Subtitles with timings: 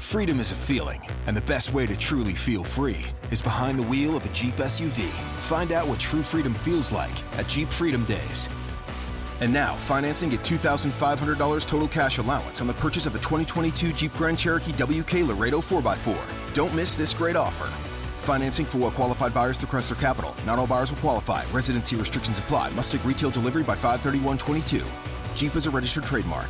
[0.00, 3.86] Freedom is a feeling, and the best way to truly feel free is behind the
[3.86, 5.06] wheel of a Jeep SUV.
[5.40, 8.48] Find out what true freedom feels like at Jeep Freedom Days.
[9.40, 14.12] And now, financing at $2,500 total cash allowance on the purchase of a 2022 Jeep
[14.14, 16.54] Grand Cherokee WK Laredo 4x4.
[16.54, 17.66] Don't miss this great offer.
[18.24, 20.34] Financing for well qualified buyers through Chrysler Capital.
[20.44, 21.44] Not all buyers will qualify.
[21.52, 22.70] Residency restrictions apply.
[22.70, 24.82] Must take retail delivery by 531.22.
[25.36, 26.48] Jeep is a registered trademark.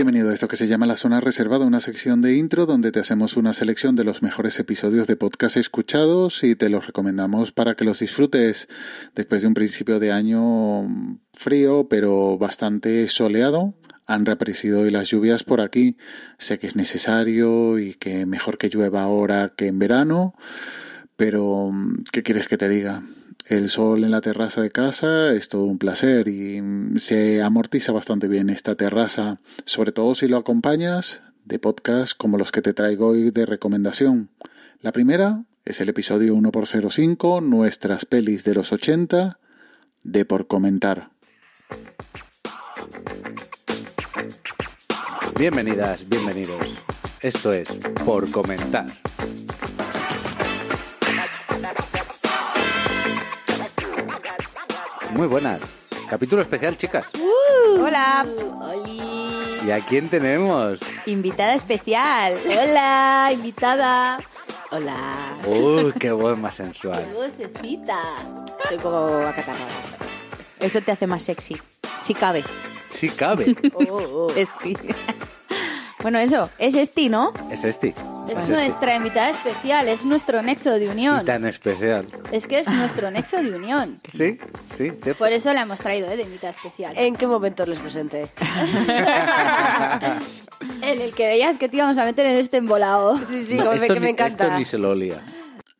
[0.00, 3.00] Bienvenido a esto que se llama La Zona Reservada, una sección de intro donde te
[3.00, 7.74] hacemos una selección de los mejores episodios de podcast escuchados y te los recomendamos para
[7.74, 8.66] que los disfrutes
[9.14, 10.88] después de un principio de año
[11.34, 13.74] frío pero bastante soleado.
[14.06, 15.98] Han reaparecido hoy las lluvias por aquí.
[16.38, 20.34] Sé que es necesario y que mejor que llueva ahora que en verano,
[21.16, 21.72] pero
[22.10, 23.02] ¿qué quieres que te diga?
[23.50, 26.62] El sol en la terraza de casa es todo un placer y
[27.00, 32.52] se amortiza bastante bien esta terraza, sobre todo si lo acompañas de podcasts como los
[32.52, 34.30] que te traigo hoy de recomendación.
[34.82, 39.40] La primera es el episodio 1x05, nuestras pelis de los 80,
[40.04, 41.10] de por comentar.
[45.36, 46.84] Bienvenidas, bienvenidos.
[47.20, 47.72] Esto es
[48.04, 48.86] Por Comentar.
[55.12, 55.82] Muy buenas.
[56.08, 57.06] Capítulo especial, chicas.
[57.78, 58.26] Hola,
[59.64, 60.80] ¿Y a quién tenemos?
[61.06, 62.38] invitada especial.
[62.46, 64.18] Hola, invitada.
[64.70, 65.36] Hola.
[65.46, 67.04] ¡Uy, qué voz más sensual!
[67.14, 68.00] Vocecita.
[68.62, 69.66] Estoy un poco acatarrada.
[70.60, 71.56] Eso te hace más sexy.
[72.00, 72.44] Si cabe.
[72.90, 73.54] Sí cabe.
[74.36, 74.76] Esti.
[76.02, 77.32] bueno, eso, es Esti, ¿no?
[77.50, 77.94] Es este.
[78.30, 81.22] Es Es nuestra invitada especial, es nuestro nexo de unión.
[81.22, 82.06] Y tan especial.
[82.30, 84.00] Es que es nuestro nexo de unión.
[84.12, 84.38] Sí,
[84.76, 85.14] sí, cierto.
[85.14, 86.16] Por eso la hemos traído ¿eh?
[86.16, 86.92] de invitada especial.
[86.96, 88.28] ¿En qué momento les presenté?
[90.82, 93.16] En el que veías que te íbamos a meter en este embolado.
[93.24, 94.44] Sí, sí, No, como esto que me encanta.
[94.44, 95.20] Esto ni se lo olía.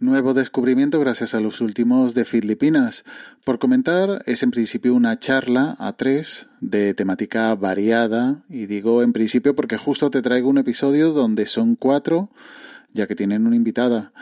[0.00, 3.02] Nuevo descubrimiento gracias a los últimos de Filipinas.
[3.42, 9.12] Por comentar, es en principio una charla a tres de temática variada, y digo en
[9.12, 12.30] principio porque justo te traigo un episodio donde son cuatro,
[12.92, 14.12] ya que tienen una invitada.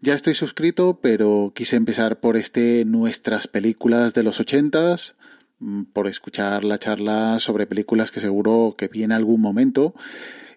[0.00, 5.16] Ya estoy suscrito, pero quise empezar por este Nuestras películas de los ochentas,
[5.58, 9.94] mm, por escuchar la charla sobre películas que seguro que vi en algún momento,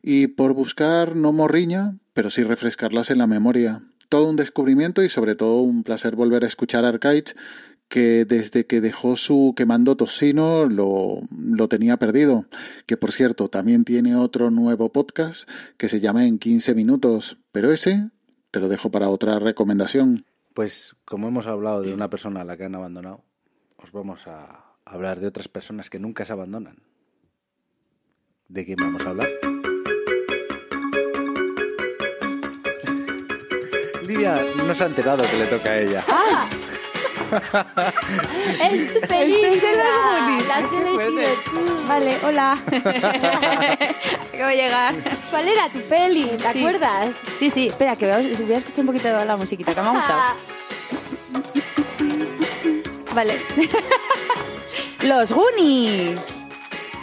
[0.01, 3.83] y por buscar no morriña, pero sí refrescarlas en la memoria.
[4.09, 7.35] Todo un descubrimiento y sobre todo un placer volver a escuchar Arcade,
[7.89, 12.45] que desde que dejó su quemando tocino lo, lo tenía perdido.
[12.85, 17.71] Que por cierto, también tiene otro nuevo podcast que se llama En 15 minutos, pero
[17.71, 18.09] ese
[18.51, 20.25] te lo dejo para otra recomendación.
[20.53, 23.23] Pues como hemos hablado de una persona a la que han abandonado,
[23.77, 26.77] os vamos a hablar de otras personas que nunca se abandonan.
[28.47, 29.29] ¿De quién vamos a hablar?
[34.09, 36.03] Lidia no se ha enterado que le toca a ella.
[38.71, 40.39] ¡Es tu película!
[40.47, 41.59] La has elegido tú.
[41.87, 42.53] Vale, hola.
[44.33, 44.95] Acabo de llegar.
[45.29, 46.25] ¿Cuál era tu peli?
[46.37, 46.59] ¿Te Sí.
[46.59, 47.09] acuerdas?
[47.37, 49.81] Sí, sí, espera, que voy a, voy a escuchar un poquito de la musiquita, que
[49.81, 50.21] me ha gustado.
[53.13, 53.35] Vale.
[55.03, 56.19] Los Goonies.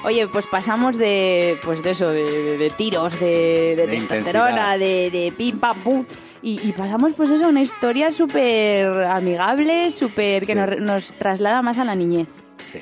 [0.04, 4.76] Oye, pues pasamos de, pues de eso, de, de- de tiros, de, de De testosterona,
[4.78, 6.04] de, de pim pam pum.
[6.46, 10.46] Y, y pasamos, pues eso, a una historia súper amigable, súper Sí.
[10.46, 12.28] que nos, nos traslada más a la niñez.
[12.70, 12.78] Sí.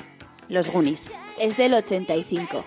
[0.49, 1.09] Los Goonies.
[1.39, 2.63] Es del 85.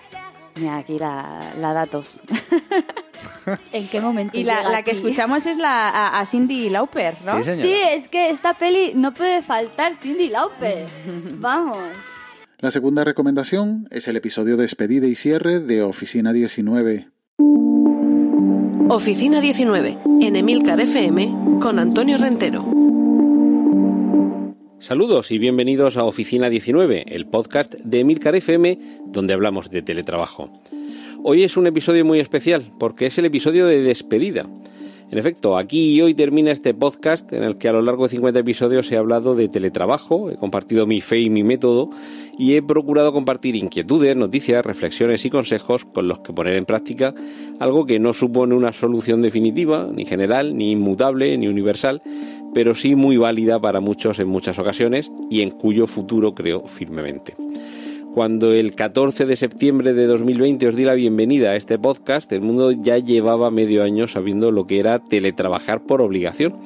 [0.57, 2.21] Mira, aquí la, la datos.
[3.71, 4.37] ¿En qué momento?
[4.37, 7.37] Y la, la que escuchamos es la a, a Cindy Lauper, ¿no?
[7.37, 7.63] Sí, señora.
[7.63, 10.85] Sí, es que esta peli no puede faltar Cindy Lauper.
[11.39, 11.77] Vamos.
[12.57, 17.07] La segunda recomendación es el episodio despedida y cierre de Oficina 19.
[18.91, 22.65] Oficina 19, en Emilcar FM, con Antonio Rentero.
[24.79, 30.63] Saludos y bienvenidos a Oficina 19, el podcast de Emilcar FM donde hablamos de teletrabajo.
[31.21, 34.49] Hoy es un episodio muy especial porque es el episodio de despedida.
[35.11, 38.09] En efecto, aquí y hoy termina este podcast en el que a lo largo de
[38.09, 41.89] 50 episodios he hablado de teletrabajo, he compartido mi fe y mi método
[42.37, 47.15] y he procurado compartir inquietudes, noticias, reflexiones y consejos con los que poner en práctica
[47.59, 52.03] algo que no supone una solución definitiva, ni general, ni inmutable, ni universal,
[52.53, 57.35] pero sí muy válida para muchos en muchas ocasiones y en cuyo futuro creo firmemente.
[58.13, 62.41] Cuando el 14 de septiembre de 2020 os di la bienvenida a este podcast, el
[62.41, 66.57] mundo ya llevaba medio año sabiendo lo que era teletrabajar por obligación.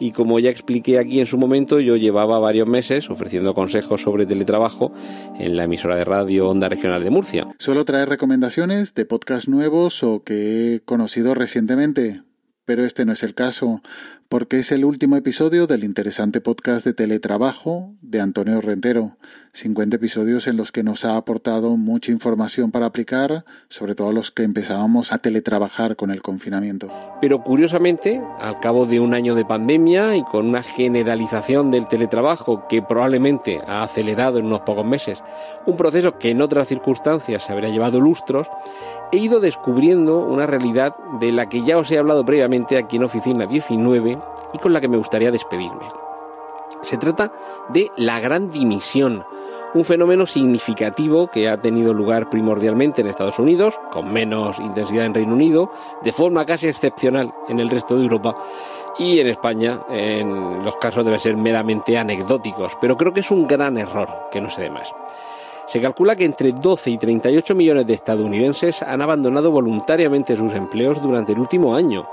[0.00, 4.26] Y como ya expliqué aquí en su momento, yo llevaba varios meses ofreciendo consejos sobre
[4.26, 4.92] teletrabajo
[5.38, 7.46] en la emisora de radio Onda Regional de Murcia.
[7.58, 12.22] Suelo traer recomendaciones de podcasts nuevos o que he conocido recientemente,
[12.64, 13.82] pero este no es el caso,
[14.28, 19.16] porque es el último episodio del interesante podcast de teletrabajo de Antonio Rentero.
[19.54, 24.12] 50 episodios en los que nos ha aportado mucha información para aplicar, sobre todo a
[24.12, 26.92] los que empezábamos a teletrabajar con el confinamiento.
[27.22, 32.66] Pero curiosamente, al cabo de un año de pandemia y con una generalización del teletrabajo
[32.68, 35.22] que probablemente ha acelerado en unos pocos meses,
[35.66, 38.46] un proceso que en otras circunstancias se habría llevado lustros,
[39.10, 43.04] he ido descubriendo una realidad de la que ya os he hablado previamente aquí en
[43.04, 44.17] Oficina 19
[44.52, 45.86] y con la que me gustaría despedirme.
[46.82, 47.32] Se trata
[47.70, 49.24] de la gran dimisión,
[49.74, 55.14] un fenómeno significativo que ha tenido lugar primordialmente en Estados Unidos, con menos intensidad en
[55.14, 55.70] Reino Unido,
[56.02, 58.36] de forma casi excepcional en el resto de Europa
[58.98, 63.46] y en España en los casos deben ser meramente anecdóticos, pero creo que es un
[63.46, 64.92] gran error que no se dé más.
[65.66, 71.00] Se calcula que entre 12 y 38 millones de estadounidenses han abandonado voluntariamente sus empleos
[71.02, 72.08] durante el último año.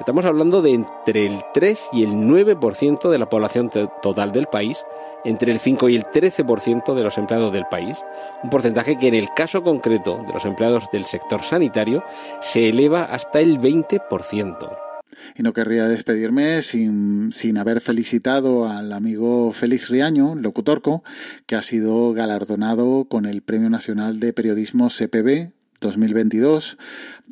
[0.00, 3.70] Estamos hablando de entre el 3 y el 9% de la población
[4.02, 4.84] total del país,
[5.24, 7.96] entre el 5 y el 13% de los empleados del país,
[8.42, 12.02] un porcentaje que en el caso concreto de los empleados del sector sanitario
[12.42, 14.76] se eleva hasta el 20%.
[15.36, 21.04] Y no querría despedirme sin, sin haber felicitado al amigo Félix Riaño, locutorco,
[21.46, 26.78] que ha sido galardonado con el Premio Nacional de Periodismo CPB 2022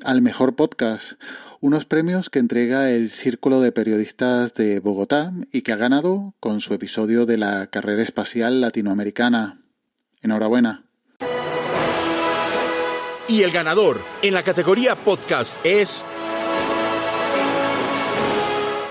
[0.04, 1.14] al mejor podcast,
[1.62, 6.60] unos premios que entrega el Círculo de Periodistas de Bogotá y que ha ganado con
[6.60, 9.62] su episodio de la carrera espacial latinoamericana.
[10.22, 10.84] Enhorabuena.
[13.28, 16.04] Y el ganador en la categoría podcast es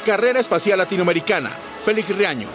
[0.06, 1.52] Carrera Espacial Latinoamericana,
[1.84, 2.48] Félix Riaño.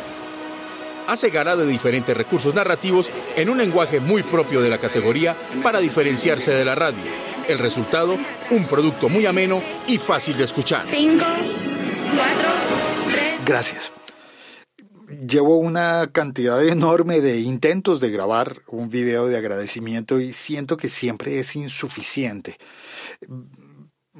[1.08, 5.78] Hace gala de diferentes recursos narrativos en un lenguaje muy propio de la categoría para
[5.78, 7.35] diferenciarse de la radio.
[7.48, 8.18] El resultado,
[8.50, 10.84] un producto muy ameno y fácil de escuchar.
[10.86, 11.24] Cinco,
[12.14, 12.48] cuatro,
[13.08, 13.44] tres.
[13.44, 13.92] Gracias.
[15.28, 20.88] Llevo una cantidad enorme de intentos de grabar un video de agradecimiento y siento que
[20.88, 22.58] siempre es insuficiente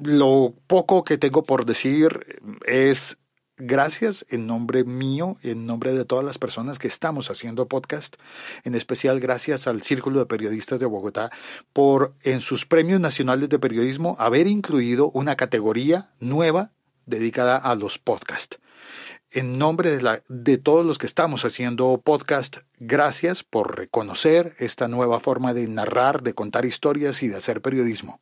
[0.01, 3.17] lo poco que tengo por decir es
[3.57, 8.15] gracias en nombre mío, en nombre de todas las personas que estamos haciendo podcast,
[8.63, 11.31] en especial gracias al Círculo de Periodistas de Bogotá
[11.73, 16.71] por en sus premios nacionales de periodismo haber incluido una categoría nueva
[17.05, 18.59] dedicada a los podcasts.
[19.31, 24.87] En nombre de, la, de todos los que estamos haciendo podcast, gracias por reconocer esta
[24.87, 28.21] nueva forma de narrar, de contar historias y de hacer periodismo.